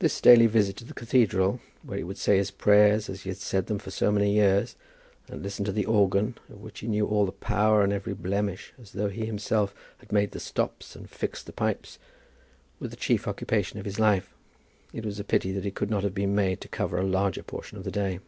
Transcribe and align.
This 0.00 0.20
daily 0.20 0.48
visit 0.48 0.74
to 0.78 0.84
the 0.84 0.92
cathedral, 0.92 1.60
where 1.84 1.98
he 1.98 2.02
would 2.02 2.18
say 2.18 2.38
his 2.38 2.50
prayers 2.50 3.08
as 3.08 3.20
he 3.22 3.28
had 3.30 3.36
said 3.38 3.66
them 3.66 3.78
for 3.78 3.92
so 3.92 4.10
many 4.10 4.32
years, 4.32 4.74
and 5.28 5.44
listen 5.44 5.64
to 5.64 5.70
the 5.70 5.86
organ, 5.86 6.36
of 6.50 6.60
which 6.60 6.80
he 6.80 6.88
knew 6.88 7.06
all 7.06 7.24
the 7.24 7.30
power 7.30 7.84
and 7.84 7.92
every 7.92 8.14
blemish 8.14 8.72
as 8.82 8.90
though 8.90 9.08
he 9.08 9.26
himself 9.26 9.72
had 9.98 10.10
made 10.10 10.32
the 10.32 10.40
stops 10.40 10.96
and 10.96 11.08
fixed 11.08 11.46
the 11.46 11.52
pipes, 11.52 12.00
was 12.80 12.90
the 12.90 12.96
chief 12.96 13.28
occupation 13.28 13.78
of 13.78 13.84
his 13.84 14.00
life. 14.00 14.34
It 14.92 15.04
was 15.06 15.20
a 15.20 15.22
pity 15.24 15.52
that 15.52 15.64
it 15.64 15.76
could 15.76 15.88
not 15.88 16.02
have 16.02 16.16
been 16.16 16.34
made 16.34 16.60
to 16.62 16.66
cover 16.66 16.96
a 16.98 17.04
larger 17.06 17.44
portion 17.44 17.78
of 17.78 17.84
the 17.84 17.92
day. 17.92 18.18